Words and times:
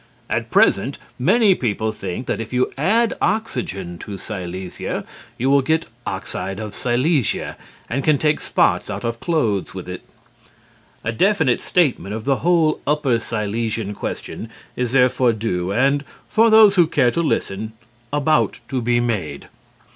At 0.31 0.49
present 0.49 0.97
many 1.19 1.53
people 1.53 1.91
think 1.91 2.25
that 2.25 2.39
if 2.39 2.51
you 2.51 2.73
add 2.75 3.13
oxygen 3.21 3.99
to 3.99 4.17
Silesia 4.17 5.05
you 5.37 5.47
will 5.47 5.61
get 5.61 5.85
oxide 6.07 6.59
of 6.59 6.73
silesia 6.73 7.55
and 7.87 8.03
can 8.03 8.17
take 8.17 8.39
spots 8.39 8.89
out 8.89 9.03
of 9.05 9.19
clothes 9.19 9.75
with 9.75 9.87
it. 9.87 10.01
A 11.03 11.11
definite 11.11 11.59
statement 11.59 12.15
of 12.15 12.23
the 12.23 12.37
whole 12.37 12.81
Upper 12.87 13.19
Silesian 13.19 13.93
question 13.93 14.49
is 14.75 14.91
therefore 14.91 15.33
due, 15.33 15.69
and, 15.71 16.03
for 16.27 16.49
those 16.49 16.73
who 16.73 16.87
care 16.87 17.11
to 17.11 17.21
listen, 17.21 17.73
about 18.11 18.59
to 18.69 18.81
be 18.81 18.99
made. 18.99 19.49